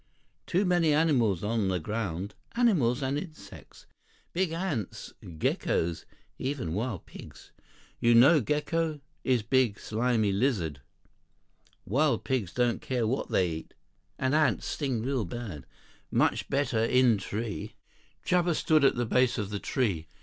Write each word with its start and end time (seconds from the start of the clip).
Too 0.47 0.65
many 0.65 0.93
animals 0.95 1.43
on 1.43 1.67
the 1.67 1.79
ground. 1.79 2.33
Animals 2.53 3.03
and 3.03 3.19
insects. 3.19 3.85
Big 4.33 4.51
ants, 4.51 5.13
geckos, 5.23 6.05
even 6.39 6.73
wild 6.73 7.05
pigs. 7.05 7.51
You 7.99 8.15
know 8.15 8.41
gecko? 8.41 8.99
Is 9.23 9.43
big, 9.43 9.79
slimy 9.79 10.31
lizard. 10.31 10.81
Wild 11.85 12.23
pigs 12.23 12.51
don't 12.51 12.81
care 12.81 13.05
who 13.05 13.23
they 13.29 13.49
eat. 13.51 13.75
And 14.17 14.33
ants 14.33 14.65
sting 14.65 15.03
real 15.03 15.23
bad. 15.23 15.67
Much 16.09 16.49
better 16.49 16.83
in 16.83 17.19
tree." 17.19 17.75
Chuba 18.25 18.55
stood 18.55 18.83
at 18.83 18.95
the 18.95 19.05
base 19.05 19.37
of 19.37 19.51
the 19.51 19.59
tree. 19.59 20.07